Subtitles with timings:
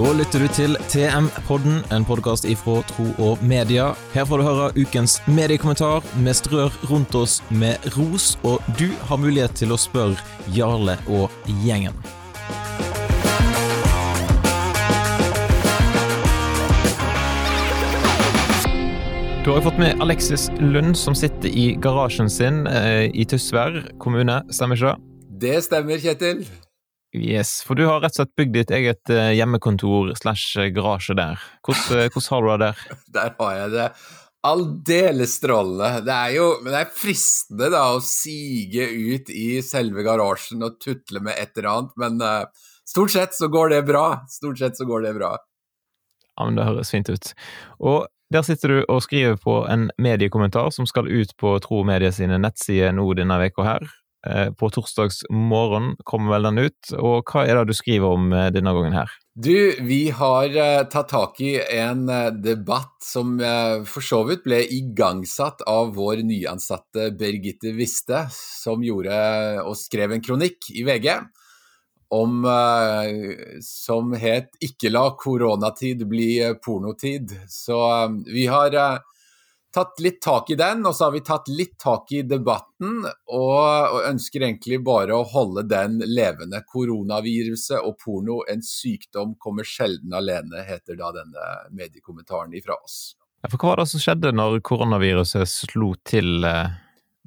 [0.00, 3.90] Da lytter du til TM-podden, en podkast ifra Tro og Media.
[4.14, 6.00] Her får du høre ukens mediekommentar.
[6.16, 10.16] Vi strør rundt oss med ros, og du har mulighet til å spørre
[10.56, 11.28] Jarle og
[11.66, 11.92] gjengen.
[19.44, 24.40] Du har fått med Alexis Lund, som sitter i garasjen sin eh, i Tysvær kommune,
[24.48, 25.14] stemmer ikke det?
[25.44, 26.46] Det stemmer, Kjetil.
[27.16, 31.40] Yes, for du har rett og slett bygd ditt eget eh, hjemmekontor slash garasje der.
[31.66, 32.82] Hvordan, eh, hvordan har du det der?
[33.18, 33.88] Der har jeg det
[34.46, 36.04] aldeles strålende.
[36.06, 40.78] Det er jo men det er fristende da å sige ut i selve garasjen og
[40.80, 44.22] tutle med et eller annet, men uh, stort sett så går det bra.
[44.30, 45.34] Stort sett så går det bra.
[46.36, 47.34] Ja, men Det høres fint ut.
[47.78, 52.12] Og der sitter du og skriver på en mediekommentar som skal ut på Tro Medie
[52.14, 53.90] sine nettsider nå denne veka her.
[54.26, 58.26] Eh, på torsdags morgen kommer vel den ut, og hva er det du skriver om
[58.36, 59.14] eh, denne gangen her?
[59.32, 62.02] Du, vi har uh, tatt tak i en
[62.44, 63.38] debatt som
[63.88, 69.14] for så vidt ble igangsatt av vår nyansatte Birgitte Wiste, som gjorde
[69.62, 71.08] og skrev en kronikk i VG
[72.12, 72.42] om,
[73.64, 77.32] som het 'Ikke la koronatid bli pornotid'.
[77.48, 77.78] Så
[78.26, 79.00] vi har
[79.74, 83.04] tatt litt tak i den, og så har vi tatt litt tak i debatten.
[83.06, 86.62] Og, og, ønsker egentlig bare å holde den levende.
[86.66, 93.00] Koronaviruset og porno, en sykdom kommer sjelden alene, heter da denne mediekommentaren ifra oss.
[93.40, 96.42] Ja, for hva var det som skjedde når koronaviruset slo til?
[96.44, 96.74] Eh,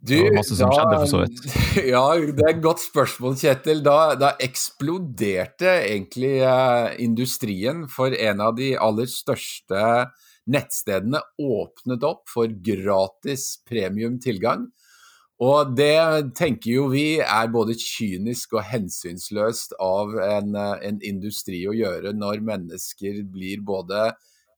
[0.04, 1.46] du, det var masse som da, skjedde, for så vidt.
[1.94, 3.82] Ja, det er et godt spørsmål, Kjetil.
[3.86, 9.82] Da, da eksploderte egentlig eh, industrien for en av de aller største
[10.50, 14.68] nettstedene åpnet opp for gratis premiumtilgang.
[15.44, 21.76] Og det tenker jo vi er både kynisk og hensynsløst av en, en, industri å
[21.76, 24.12] gjøre når mennesker blir både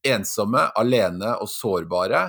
[0.06, 2.28] ensomme, alene og sårbare.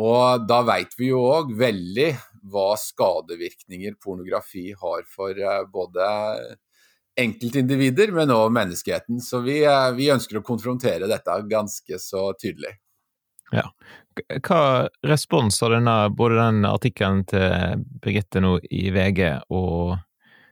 [0.00, 2.10] Og da veit vi jo òg veldig
[2.50, 6.06] hva skadevirkninger pornografi har for eh, både
[7.22, 9.20] enkeltindivider, men også menneskeheten.
[9.24, 12.76] Så vi, eh, vi, ønsker å konfrontere dette ganske så tydelig.
[13.54, 13.66] Ja.
[14.46, 19.96] Hva respons har denne, både den artikkelen til Birgitte nå i VG og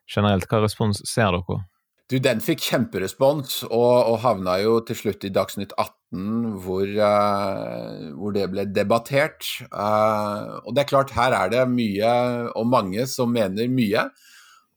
[0.09, 1.61] generelt, hva respons ser dere?
[2.09, 8.07] Du, Den fikk kjemperespons, og, og, havna jo til slutt i Dagsnytt 18, hvor, uh,
[8.17, 9.45] hvor det ble debattert.
[9.69, 12.15] Uh, og det er klart, her er det mye
[12.57, 14.07] og mange som mener mye.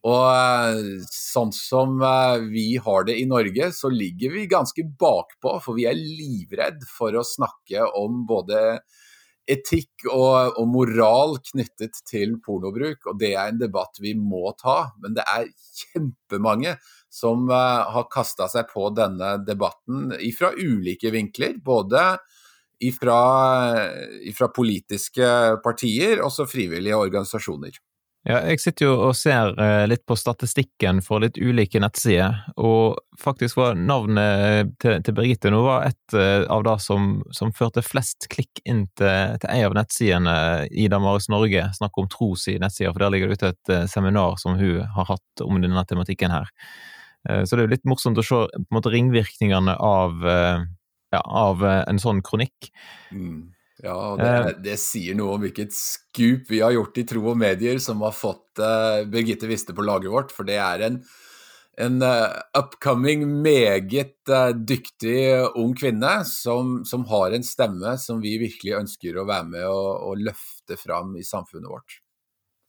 [0.07, 5.59] Og eh, sånn som eh, vi har det i Norge, så ligger vi ganske bakpå,
[5.61, 8.79] for vi er livredd for å snakke om både
[9.51, 14.93] etikk og, og, moral knyttet til pornobruk, og det er en debatt vi må ta.
[15.01, 15.49] Men det er
[15.81, 16.75] kjempemange
[17.11, 21.57] som uh, har kasta seg på denne debatten fra ulike vinkler.
[21.61, 22.15] Både
[22.81, 25.27] ifra politiske
[25.65, 27.75] partier og frivillige organisasjoner.
[28.21, 32.99] Ja, jeg sitter jo og ser eh, litt på statistikken for litt ulike nettsider, og
[33.17, 37.81] faktisk var navnet til, til Birgitte nå var et eh, av det som, som førte
[37.81, 40.35] flest klikk inn til, til en av nettsidene
[40.69, 43.87] i Damaris Norge, snakk om Tros i nettsida, for der ligger det ute et eh,
[43.89, 46.51] seminar som hun har hatt om denne tematikken her.
[47.21, 51.61] Så det er jo litt morsomt å se på en måte ringvirkningene av, ja, av
[51.61, 52.71] en sånn kronikk.
[53.13, 53.51] Mm.
[53.81, 54.51] Ja, det, eh.
[54.61, 58.13] det, sier noe om hvilket skup vi har gjort i Tro og Medier som har
[58.13, 60.33] fått uh, Birgitte Wiste på laget vårt.
[60.35, 60.99] For det er en,
[61.81, 65.17] en uh, upcoming, meget uh, dyktig
[65.57, 69.91] ung kvinne som, som, har en stemme som vi virkelig ønsker å være med og,
[70.11, 72.01] og løfte fram i samfunnet vårt.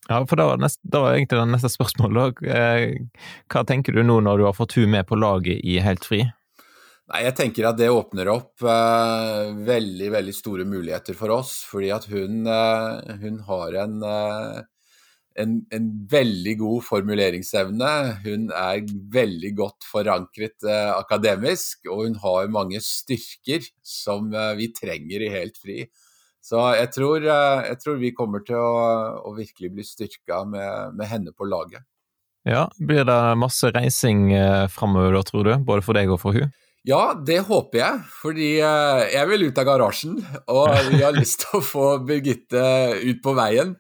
[0.08, 2.40] Ja, for da var, neste, da var egentlig det neste spørsmålet.
[3.52, 6.24] Hva tenker du nå når du har fått hun med på laget i Helt fri?
[7.12, 11.58] Nei, Jeg tenker at det åpner opp uh, veldig veldig store muligheter for oss.
[11.68, 14.62] Fordi at hun, uh, hun har en, uh,
[15.36, 17.90] en, en, veldig god formuleringsevne.
[18.24, 18.80] Hun er
[19.12, 20.64] veldig godt forankret
[20.96, 25.84] akademisk, og hun har mange styrker som vi trenger i Helt fri.
[26.42, 28.72] Så jeg tror, jeg tror vi kommer til å,
[29.28, 31.84] å virkelig bli styrka med, med, henne på laget.
[32.42, 35.52] Ja, Blir det masse reising eh, framover da, tror du?
[35.62, 36.50] Både for deg og for hun?
[36.82, 37.98] Ja, det håper jeg.
[38.22, 40.16] Fordi eh, jeg vil ut av garasjen.
[40.50, 42.64] Og vi har lyst til å få Birgitte
[42.98, 43.76] ut på veien.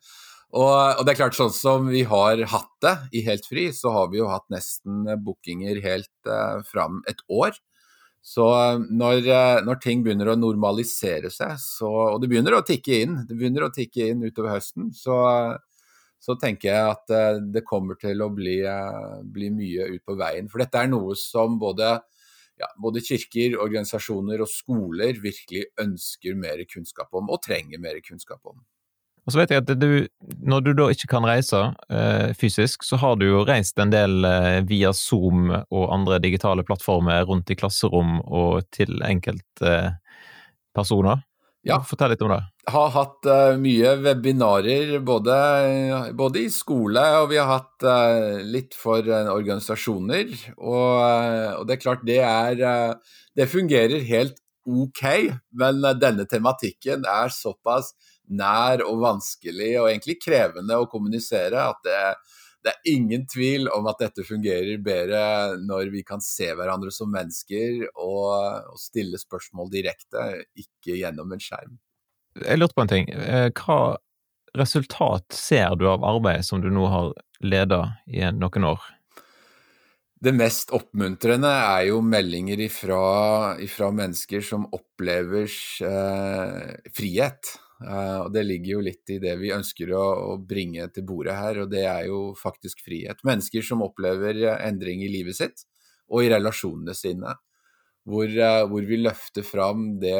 [0.52, 3.90] Og, og, det er klart, sånn som vi har hatt det i Helt fri, så
[3.94, 7.56] har vi jo hatt nesten bookinger helt uh, fram et år.
[8.22, 9.24] Så eh, når,
[9.66, 13.66] når, ting begynner å normalisere seg, så, og det begynner å tikke inn, det begynner
[13.66, 15.16] å tikke inn utover høsten, så,
[16.22, 17.16] så tenker jeg at
[17.56, 18.60] det kommer til å bli,
[19.32, 20.52] bli mye ut på veien.
[20.52, 21.96] For dette er noe som både
[22.62, 28.40] ja, både kirker, organisasjoner og skoler virkelig ønsker mer kunnskap om, og trenger mer kunnskap
[28.46, 28.58] om.
[29.22, 29.90] Og så vet jeg at du,
[30.42, 34.24] Når du da ikke kan reise eh, fysisk, så har du jo reist en del
[34.26, 41.16] eh, via Zoom og andre digitale plattformer rundt i klasserom og til enkeltpersoner.
[41.22, 41.26] Eh,
[41.66, 41.78] ja.
[41.86, 42.40] Fortell litt om det.
[42.72, 45.36] Har hatt uh, mye webinarer både,
[46.18, 50.32] både, i skole og vi har hatt uh, litt for uh, organisasjoner.
[50.58, 50.94] Og,
[51.58, 52.96] og, det er klart det er
[53.36, 55.02] Det fungerer helt ok,
[55.58, 57.92] men denne tematikken er såpass
[58.30, 62.02] nær og vanskelig og egentlig krevende å kommunisere at det,
[62.62, 65.22] det er ingen tvil om at dette fungerer bedre
[65.62, 71.42] når vi kan se hverandre som mennesker og, og stille spørsmål direkte, ikke gjennom en
[71.42, 71.76] skjerm.
[72.38, 73.10] Jeg lurte på en ting.
[73.12, 73.98] Eh, hva
[74.58, 77.12] resultat ser du av arbeidet som du nå har
[77.42, 78.90] leda i noen år?
[80.22, 83.02] Det mest oppmuntrende er jo meldinger ifra,
[83.58, 85.50] ifra mennesker som opplever
[85.82, 87.56] eh, frihet.
[87.82, 90.02] Uh, og Det ligger jo litt i det vi ønsker å,
[90.32, 93.22] å, bringe til bordet her, og det er jo faktisk frihet.
[93.26, 95.64] Mennesker som opplever endring i livet sitt
[96.12, 97.34] og i relasjonene sine.
[98.08, 100.16] Hvor, uh, hvor vi løfter fram det,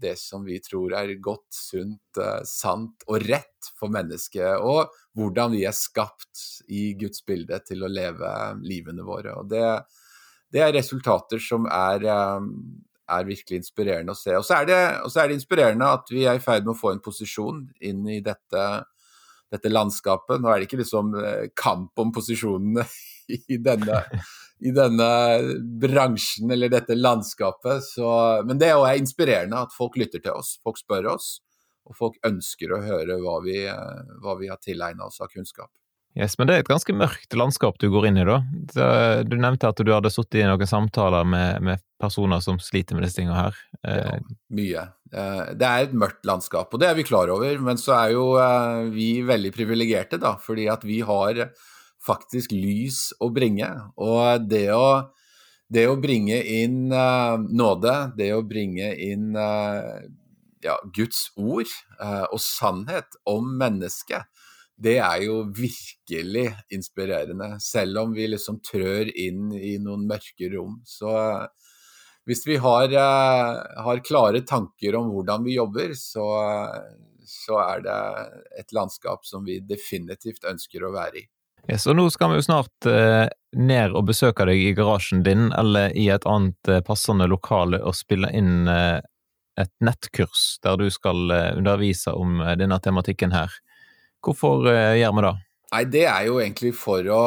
[0.00, 4.60] det, som vi tror er godt, sunt, sant og rett for mennesket.
[4.60, 9.38] Og hvordan vi er skapt i Guds bilde til å leve livene våre.
[9.40, 9.64] Og det,
[10.52, 12.04] det er resultater som er,
[13.08, 14.34] er virkelig inspirerende å se.
[14.36, 17.02] Og så er, er det inspirerende at vi er i ferd med å få en
[17.04, 18.64] posisjon inn i dette,
[19.52, 20.42] dette landskapet.
[20.42, 22.84] Nå er det ikke liksom eh, kamp om posisjonene
[23.54, 24.02] i denne,
[24.64, 25.10] i denne
[25.80, 28.08] bransjen eller dette landskapet, så,
[28.48, 30.56] men det er inspirerende at folk lytter til oss.
[30.64, 31.36] Folk spør oss,
[31.88, 35.72] og folk ønsker å høre hva vi, eh, hva vi har tilegna oss av kunnskap.
[36.18, 38.40] Yes, Men det er et ganske mørkt landskap du går inn i, da.
[39.22, 43.06] Du nevnte at du hadde sittet i noen samtaler med, med, personer som sliter med
[43.06, 43.58] disse tingene her.
[43.86, 44.82] Ja, eh, mye.
[45.12, 47.54] Eh, det er et mørkt landskap, og det er vi klar over.
[47.62, 51.44] Men så er jo eh, vi veldig privilegerte, da, fordi at vi har
[52.02, 53.70] faktisk lys å bringe.
[54.02, 54.90] Og det å,
[55.70, 61.70] det å bringe inn nåde, det å bringe inn ja, Guds ord
[62.00, 64.26] og sannhet om mennesket,
[64.78, 67.56] det er jo virkelig inspirerende.
[67.62, 70.78] Selv om vi liksom trør inn i noen mørke rom.
[70.86, 71.10] Så
[72.28, 76.28] hvis vi har, uh, har klare tanker om hvordan vi jobber, så,
[77.24, 77.98] så, er det
[78.60, 81.26] et landskap som vi definitivt ønsker å være i.
[81.68, 83.24] Ja, så nå skal vi jo snart uh,
[83.56, 87.96] ned og besøke deg i garasjen din, eller i et annet uh, passende lokale og
[87.96, 93.56] spille inn et nettkurs der du skal undervise om denne tematikken her.
[94.24, 95.34] Hvorfor eh, gjør vi det?
[95.74, 97.24] Nei, Det er jo egentlig for å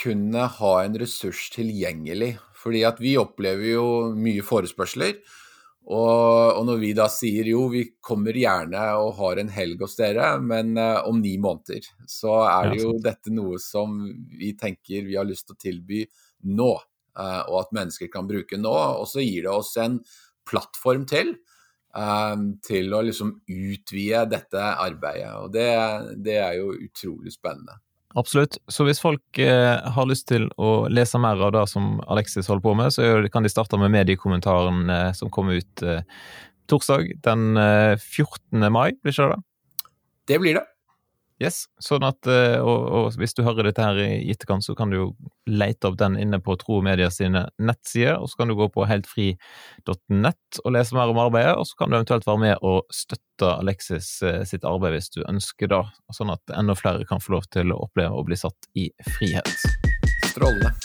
[0.00, 2.36] kunne ha en ressurs tilgjengelig.
[2.60, 3.86] Fordi at vi opplever jo
[4.16, 5.20] mye forespørsler.
[5.90, 9.96] Og, og, når vi da sier jo, vi kommer gjerne og har en helg hos
[9.98, 13.96] dere, men uh, om ni måneder, så er det jo dette noe som
[14.38, 16.04] vi tenker vi har lyst til å tilby
[16.52, 16.72] nå.
[17.16, 18.76] Uh, og at mennesker kan bruke nå.
[19.00, 19.98] Og så gir det oss en
[20.46, 21.34] plattform til
[22.62, 25.32] til å liksom utvide dette arbeidet.
[25.42, 25.70] Og det,
[26.22, 27.80] det, er jo utrolig spennende.
[28.18, 28.58] Absolutt.
[28.70, 32.64] Så hvis folk eh, har lyst til å lese mer av det som Alexis holder
[32.64, 36.02] på med, så kan de starte med mediekommentaren eh, som kommer ut eh,
[36.70, 38.62] torsdag den 14.
[38.62, 39.40] Eh, mai, blir ikke det?
[40.30, 40.66] Det blir det.
[41.40, 44.92] Yes, sånn at, eh, og, og, hvis du hører dette her i etterkant, så kan
[44.92, 45.06] du jo
[45.48, 48.68] lete opp den inne på Tro og Media sine nettsider, og så kan du gå
[48.74, 52.84] på heltfri.nett og lese mer om arbeidet, og så kan du eventuelt være med og
[52.92, 55.82] støtte Alexis eh, sitt arbeid hvis du ønsker det,
[56.12, 59.56] sånn at enda flere kan få lov til å oppleve å bli satt i frihet.
[60.28, 60.76] Strålende.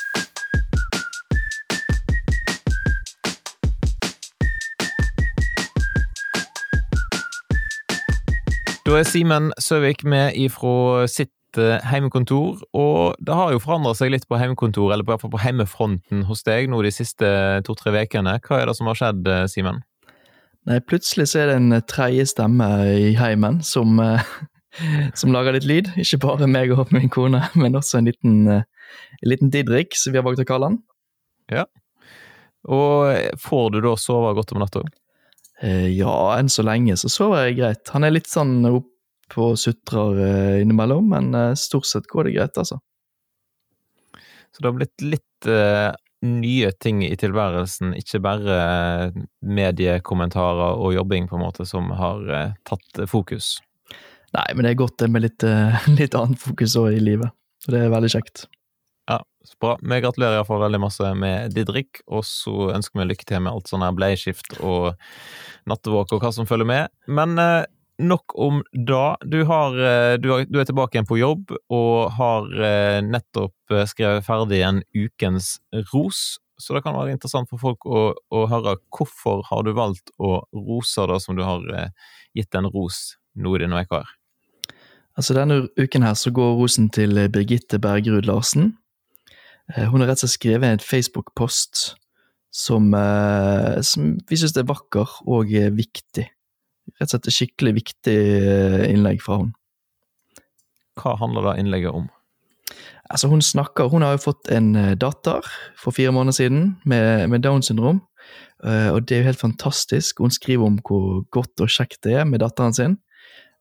[8.86, 14.12] Da er Simen Søvik med ifra sitt eh, heimekontor, og det har jo forandra seg
[14.14, 17.32] litt på heimekontor, eller i hvert fall på heimefronten hos deg nå de siste
[17.66, 18.36] to-tre ukene.
[18.46, 19.80] Hva er det som har skjedd, eh, Simen?
[20.70, 24.22] Nei, plutselig så er det en tredje stemme i heimen som, eh,
[25.20, 25.90] som lager litt lyd.
[26.04, 30.22] Ikke bare meg og min kone, men også en liten, en liten Didrik, som vi
[30.22, 30.78] har valgt å kalle han.
[31.50, 31.66] Ja.
[32.70, 34.86] Og får du da sove godt om natta?
[35.64, 37.94] Eh, ja, enn så lenge så sover jeg greit.
[37.96, 42.36] Han er litt sånn opp og sutrer eh, innimellom, men eh, stort sett går det
[42.38, 42.80] greit, altså.
[44.56, 45.92] Så det har blitt litt uh,
[46.24, 48.54] nye ting i tilværelsen, ikke bare
[49.44, 53.58] mediekommentarer og jobbing på en måte som har uh, tatt fokus?
[54.32, 57.36] Nei, men det er godt det med litt, uh, litt annet fokus òg i livet.
[57.68, 58.46] Og det er veldig kjekt.
[59.46, 59.76] Ja, bra.
[59.82, 63.70] Vi gratulerer iallfall veldig masse med Didrik, og så ønsker vi lykke til med alt
[63.70, 64.96] sånn her bleieskift og
[65.70, 66.94] nattevåk og hva som følger med.
[67.06, 67.66] Men eh,
[68.02, 69.18] nok om da.
[69.22, 73.76] Du, har, eh, du, har, du, er tilbake igjen på jobb og har eh, nettopp
[73.76, 75.60] eh, skrevet ferdig en Ukens
[75.94, 76.40] ros.
[76.58, 80.40] Så det kan være interessant for folk å, å høre hvorfor har du valgt å
[80.56, 81.66] rose det som du har
[82.36, 84.14] gitt en ros nå i denne uka her?
[85.20, 88.74] Altså Denne uken her så går rosen til Birgitte Bergerud Larsen.
[89.74, 91.96] Hun har rett og slett skrevet en Facebook-post
[92.54, 92.92] som,
[93.82, 96.28] som vi syns er vakker og viktig
[96.96, 99.54] rett og slett et skikkelig viktig eh, innlegg fra hun.
[101.00, 102.10] Hva handler da innlegget om?
[103.12, 105.46] Altså Hun snakker, hun har jo fått en eh, datter
[105.80, 108.02] for fire måneder siden med, med Downs syndrom.
[108.64, 110.22] Eh, og det er jo helt fantastisk.
[110.24, 112.98] Hun skriver om hvor godt og kjekt det er med datteren sin.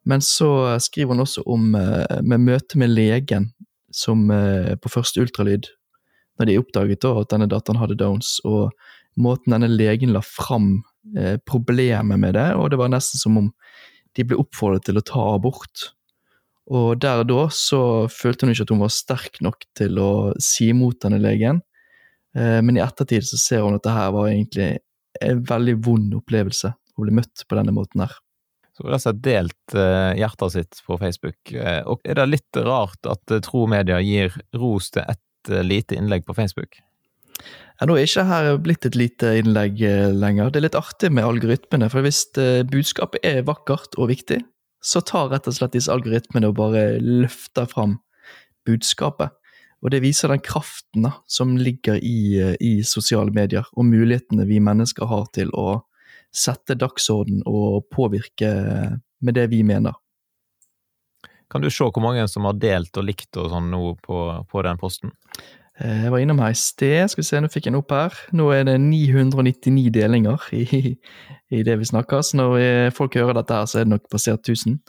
[0.05, 3.47] Men så skriver hun også om med møte med legen
[3.89, 5.71] som på første ultralyd,
[6.39, 8.73] når de oppdaget at denne datteren hadde Downs, og
[9.15, 10.83] måten denne legen la fram
[11.17, 13.51] Eh, problemet med det, og det var nesten som om
[14.17, 15.91] de ble oppfordret til å ta abort.
[16.73, 20.13] Og der og da så følte hun ikke at hun var sterk nok til å
[20.41, 21.61] si imot denne legen,
[22.37, 24.71] eh, men i ettertid så ser hun at det her var egentlig
[25.21, 28.17] en veldig vond opplevelse, å bli møtt på denne måten her.
[28.73, 31.53] Så hun har altså delt eh, hjertet sitt på Facebook.
[31.91, 36.37] Og er det litt rart at Tro Media gir ros til ett lite innlegg på
[36.37, 36.81] Facebook?
[37.81, 40.53] Ja, nå er ikke her blitt et lite innlegg eh, lenger.
[40.53, 44.39] Det er litt artig med algoritmene, for hvis eh, budskapet er vakkert og viktig,
[44.85, 47.99] så tar rett og slett disse algoritmene og bare løfter fram
[48.69, 49.35] budskapet.
[49.85, 54.47] Og det viser den kraften da, som ligger i, eh, i, sosiale medier, og mulighetene
[54.49, 55.83] vi mennesker har til å
[56.35, 58.55] sette dagsorden og påvirke
[59.25, 59.99] med det vi mener.
[61.53, 64.21] Kan du se hvor mange som har delt og likt og sånn nå på,
[64.51, 65.13] på den posten?
[65.81, 67.95] Eh, jeg var innom her i sted, skal vi se, nå fikk jeg den opp
[67.95, 68.19] her.
[68.37, 70.95] Nå er det 999 delinger i,
[71.51, 74.47] i det vi snakker, så når folk hører dette her, så er det nok passert
[74.47, 74.81] 1000.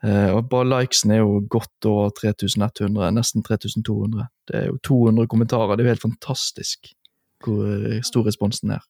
[0.00, 4.30] Uh, og bare likesen er jo godt over 3100, nesten 3200.
[4.48, 6.94] Det er jo 200 kommentarer, det er jo helt fantastisk
[7.44, 8.80] hvor stor responsen er.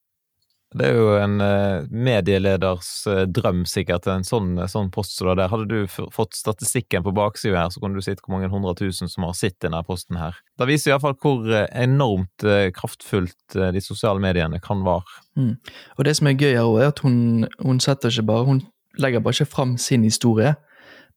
[0.70, 5.40] Det er jo en uh, medieleders uh, drøm, sikkert, en sånn, sånn post som det
[5.40, 5.50] der.
[5.50, 9.10] Hadde du fått statistikken på baksida her, så kunne du sett hvor mange hundre tusen
[9.10, 10.38] som har sett denne posten her.
[10.60, 12.46] Det viser iallfall hvor uh, enormt
[12.76, 15.18] kraftfullt de sosiale mediene kan være.
[15.40, 15.56] Mm.
[15.98, 18.62] Og det som er gøy, her, er at hun, hun setter ikke bare Hun
[18.98, 20.54] legger bare ikke fram sin historie,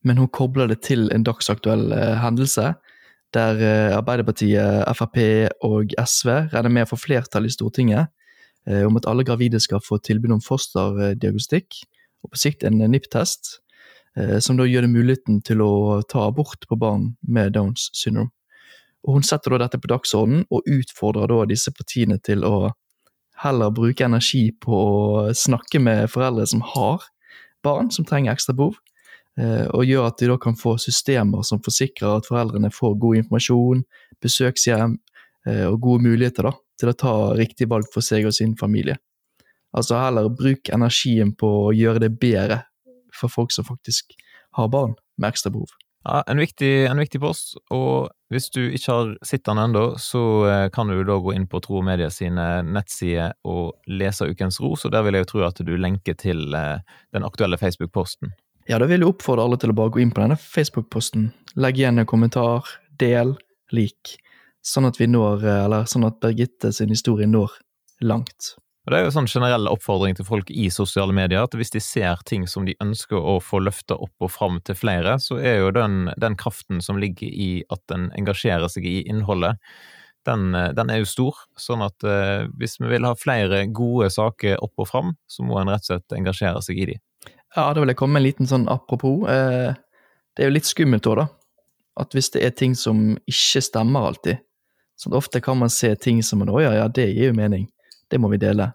[0.03, 2.73] men hun kobler det til en dagsaktuell hendelse.
[3.33, 3.61] Der
[3.97, 5.17] Arbeiderpartiet, Frp
[5.65, 8.21] og SV regner med å få flertall i Stortinget Eh,
[8.63, 11.81] om at alle gravide skal få tilbud om fosterdiagnostikk,
[12.23, 13.57] og på sikt en NIPT-test,
[14.17, 18.31] eh, som da gjør det muligheten til å ta abort på barn med Downs syndrom.
[19.03, 22.71] Og Hun setter da dette på dagsordenen, og utfordrer da disse partiene til å
[23.43, 27.03] heller bruke energi på å snakke med foreldre som har
[27.63, 28.77] barn som trenger ekstra behov,
[29.39, 33.23] eh, og gjør at de da kan få systemer som forsikrer at foreldrene får god
[33.23, 33.83] informasjon,
[34.23, 34.99] besøkshjem
[35.43, 38.95] og gode muligheter da, til å ta riktig valg for seg og sin familie.
[39.73, 42.61] Altså heller bruk energien på å gjøre det bedre
[43.13, 44.13] for folk som faktisk
[44.57, 45.71] har barn med ekstra behov.
[46.03, 50.23] Ja, en viktig, en viktig post, og hvis du ikke har sett den ennå, så
[50.49, 54.59] eh, kan du da gå inn på Tro og Media sine nettsider og lese Ukens
[54.59, 56.83] ros, og der vil jeg jo tro at du lenker til eh,
[57.15, 58.33] den aktuelle Facebook-posten.
[58.67, 61.29] Ja, da vil jeg oppfordre alle til å bare gå inn på denne Facebook-posten.
[61.63, 62.67] Legg igjen en kommentar,
[62.99, 63.37] del,
[63.71, 64.17] lik
[64.63, 67.57] sånn at vi når, eh, eller sånn at Birgitte sin historie når
[68.01, 68.55] langt.
[68.83, 71.71] Og Det er jo en sånn generell oppfordring til folk i sosiale medier, at hvis
[71.71, 75.37] de ser ting som de ønsker å få løfta opp og fram til flere, så
[75.39, 79.55] er jo den, den kraften som ligger i at en engasjerer seg i innholdet,
[80.27, 81.39] den, eh, den er jo stor.
[81.59, 85.59] Sånn at eh, hvis vi vil ha flere gode saker opp og fram, så må
[85.59, 86.99] en rett og slett engasjere seg i de.
[87.55, 89.27] Ja, da vil jeg komme med en liten sånn apropos.
[89.31, 89.75] Eh,
[90.33, 91.27] det er jo litt skummelt òg, da.
[92.03, 94.41] At hvis det er ting som ikke stemmer alltid,
[94.99, 97.67] Sånn, ofte kan man se ting som man, 'Å ja, ja, det gir jo mening.
[98.09, 98.73] Det må vi dele'.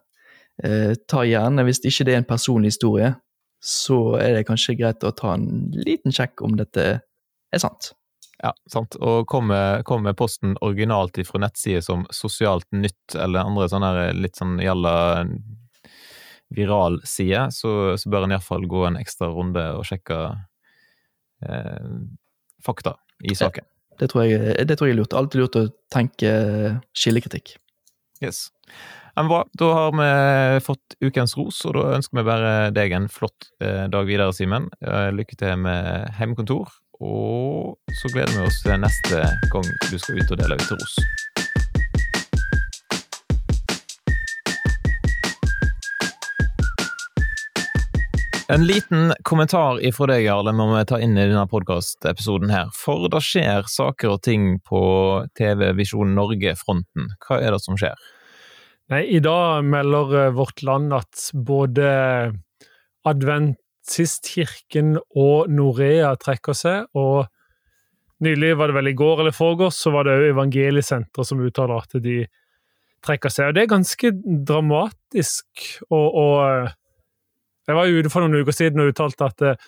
[0.64, 3.14] Eh, ta gjerne, hvis ikke det er en personlig historie,
[3.62, 7.00] så er det kanskje greit å ta en liten sjekk om dette
[7.52, 7.92] er sant.
[8.42, 8.94] Ja, sant.
[9.02, 14.60] Og kommer kom posten originalt ifra nettsider som Sosialt Nytt eller andre sånne litt sånn
[14.62, 15.24] gjalla
[16.54, 20.20] viralsider, så, så bør en iallfall gå en ekstra runde og sjekke
[21.44, 21.90] eh,
[22.64, 22.94] fakta
[23.26, 23.66] i saken.
[23.98, 25.16] Det tror jeg, det tror jeg er lurt.
[25.16, 26.30] Alltid lurt å tenke
[26.96, 27.56] skillekritikk.
[28.22, 28.48] Yes.
[29.18, 29.44] Men bra.
[29.58, 33.86] Da har vi fått ukens ros, og da ønsker vi bare deg en flott eh,
[33.90, 34.68] dag videre, Simen.
[34.78, 36.70] Eh, lykke til med hjemmekontor,
[37.02, 40.98] og så gleder vi oss til neste gang du skal ut og dele ut ros.
[48.48, 52.70] En liten kommentar ifra deg, Jarle, må vi ta inn i denne podkastepisoden her.
[52.72, 54.80] For det skjer saker og ting på
[55.36, 57.10] TV Visjon Norge-fronten.
[57.26, 57.98] Hva er det som skjer?
[58.88, 61.90] Nei, I dag melder eh, Vårt Land at både
[63.12, 66.88] Adventistkirken og Norea trekker seg.
[66.96, 67.28] og
[68.24, 71.84] Nylig var det vel i går eller foregårs, så var det òg Evangeliesenteret som uttaler
[71.84, 72.22] at de
[73.04, 73.52] trekker seg.
[73.52, 74.16] Og Det er ganske
[74.48, 75.68] dramatisk.
[75.92, 76.77] og, og eh,
[77.68, 79.66] jeg var ute for noen uker siden og uttalte at eh,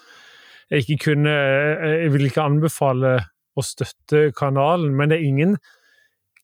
[0.71, 3.19] jeg ikke kunne eh, Jeg vil ikke anbefale
[3.59, 5.57] å støtte kanalen, men det er ingen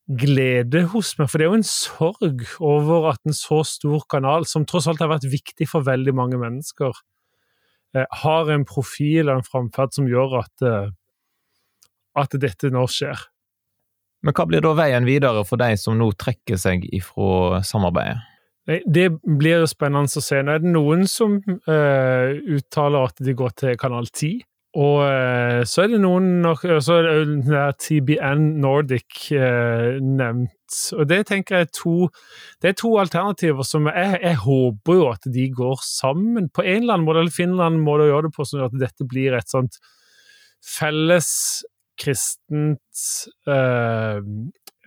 [0.07, 1.31] glede hos meg.
[1.31, 5.01] For det er jo en sorg over at en så stor kanal, som tross alt
[5.01, 6.93] har vært viktig for veldig mange mennesker,
[7.95, 10.67] eh, har en profil og en framferd som gjør at,
[12.21, 13.25] at dette nå skjer.
[14.25, 18.36] Men hva blir da veien videre for de som nå trekker seg ifra samarbeidet?
[18.67, 20.41] Det blir jo spennende å se.
[20.43, 24.41] Nå er det noen som uh, uttaler at de går til kanal 10.
[24.77, 26.43] Og uh, så er det noen
[26.83, 30.51] Så er det TBN Nordic uh, nevnt.
[30.99, 32.09] Og det tenker jeg er to
[32.59, 36.83] Det er to alternativer som jeg, jeg, håper jo at de går sammen på en
[36.83, 37.23] eller annen måte.
[37.23, 39.79] Eller Finland må da gjøre det på sånn at dette blir et sånt
[40.59, 41.31] felles
[41.97, 43.05] kristent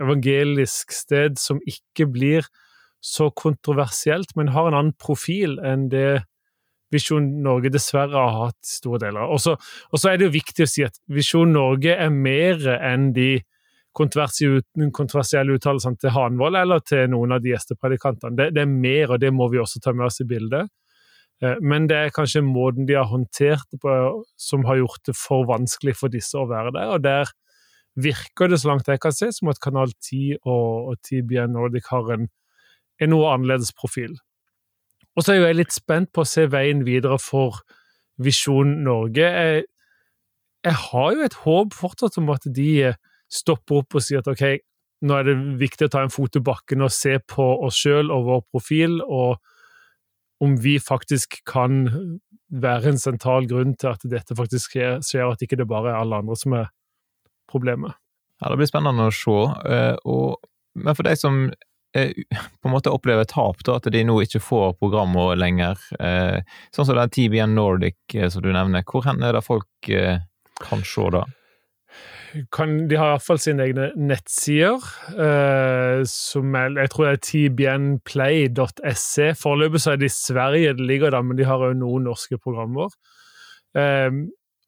[0.00, 2.44] evangelisk sted som ikke blir
[3.00, 6.22] så kontroversielt, men har en annen profil enn det
[6.90, 9.36] Visjon Norge dessverre har hatt store deler av.
[9.38, 13.36] Og så er det jo viktig å si at Visjon Norge er mer enn de
[13.96, 18.36] kontroversielle uttalelsene til Hanvold eller til noen av de gjestepredikantene.
[18.38, 20.70] Det, det, er mer, og det må vi også ta med oss i bildet.
[21.42, 23.94] Eh, men det er kanskje måten de har håndtert det på
[24.38, 26.94] som har gjort det for vanskelig for disse å være der.
[26.94, 27.32] Og der
[28.00, 31.90] virker det, så langt jeg kan se, som at Kanal 10 og, og TBN Nordic
[31.90, 32.28] har en
[33.00, 34.16] en noe annerledes profil.
[35.16, 37.62] Og så er jeg litt spent på å se veien videre for
[38.20, 39.26] Visjon Norge.
[39.26, 39.64] Jeg,
[40.66, 42.92] jeg har jo et håp fortsatt om at de
[43.30, 44.44] stopper opp og sier at ok,
[45.06, 48.12] nå er det viktig å ta en fot i bakken og se på oss sjøl
[48.12, 49.40] og vår profil, og
[50.44, 51.86] om vi faktisk kan
[52.50, 56.00] være en sentral grunn til at dette faktisk skjer, skjer at ikke det bare er
[56.00, 56.70] alle andre som er
[57.50, 57.96] problemet.
[58.40, 59.36] Ja, Det blir spennende å se.
[59.68, 60.40] Eh, og,
[60.80, 64.42] men for deg som Eh, på en måte opplever tap, da, at de nå ikke
[64.44, 65.80] får programmer lenger.
[65.98, 66.38] Eh,
[66.74, 68.86] sånn som den TBN Nordic eh, som du nevner.
[68.86, 69.90] Hvor hen er det folk
[70.60, 71.24] kan se da?
[72.54, 74.84] Kan, de har iallfall sine egne nettsider,
[75.18, 79.30] eh, som er, jeg tror det er tbnplay.se.
[79.40, 82.38] Foreløpig så er det i Sverige det ligger der, men de har òg noen norske
[82.38, 82.94] programmer.
[83.74, 84.12] Eh,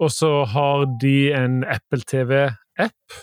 [0.02, 3.20] og så har de en Apple TV-app,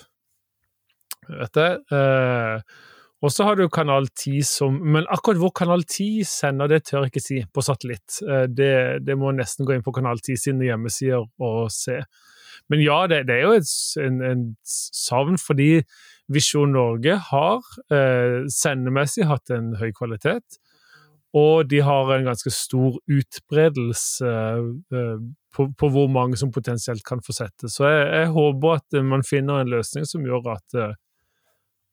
[1.27, 1.97] vet du.
[1.99, 2.87] Eh,
[3.19, 7.03] og så har du Kanal 10 som Men akkurat hvor Kanal 10 sender, det tør
[7.03, 8.21] jeg ikke si på satellitt.
[8.23, 11.99] Eh, det, det må nesten gå inn på Kanal 10 sine hjemmesider og se.
[12.69, 13.73] Men ja, det, det er jo et,
[14.05, 15.81] en, en, savn, fordi
[16.29, 20.59] Visjon Norge har eh, sendemessig hatt en høy kvalitet.
[21.37, 25.17] Og de har en ganske stor utbredelse eh,
[25.55, 27.69] på, på, hvor mange som potensielt kan få sette.
[27.69, 30.95] Så jeg, jeg håper at man finner en løsning som gjør at eh,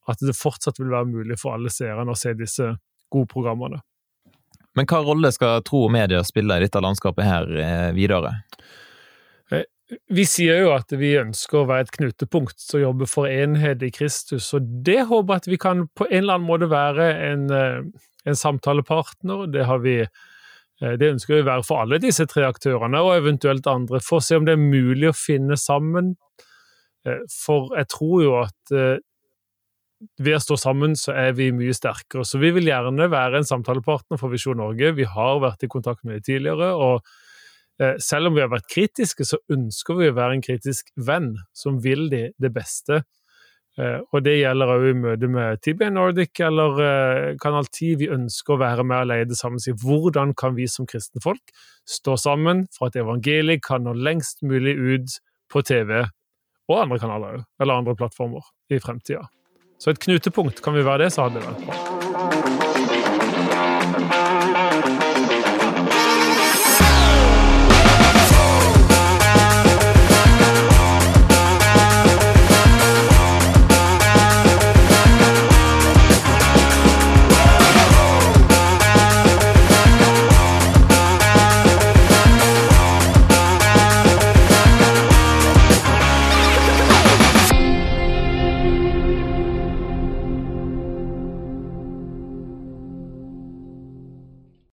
[0.07, 2.73] at det fortsatt vil være mulig for alle seerne å se disse
[3.13, 3.81] gode programmene.
[4.77, 8.35] Men hva rolle skal tro og medier spille i dette landskapet her eh, videre?
[9.53, 9.65] Eh,
[10.13, 13.93] vi sier jo at vi ønsker å være et knutepunkt som jobber for enhet i
[13.95, 17.49] Kristus, og det håper jeg at vi kan på en eller annen måte være en,
[17.57, 19.47] eh, en samtalepartner.
[19.55, 19.97] Det, vi,
[21.01, 24.29] det ønsker vi å være for alle disse tre aktørene, og eventuelt andre, for å
[24.29, 26.17] se om det er mulig å finne sammen.
[27.31, 28.73] For jeg tror jo at
[30.19, 32.25] ved å stå sammen så er vi mye sterkere.
[32.27, 34.95] Så vi vil gjerne være en samtalepartner for Visjon Norge.
[34.97, 36.73] Vi har vært i kontakt med dem tidligere.
[36.75, 37.03] og
[37.81, 41.35] eh, selv om vi har vært kritiske, så ønsker vi å være en kritisk venn
[41.53, 43.03] som vil de det beste.
[43.77, 47.99] Eh, og det gjelder òg i møte med TBN Nordic eller eh, Kanal 10.
[48.01, 49.61] Vi ønsker å være med og leie det sammen.
[49.61, 51.53] Si, hvordan kan vi som kristne folk
[51.89, 55.19] stå sammen for at evangeliet kan nå lengst mulig ut
[55.53, 56.07] på TV
[56.67, 59.27] og andre kanaler eller andre plattformer i fremtida.
[59.79, 61.96] Så et knutepunkt, kan vi være det, så hadde det vært bra.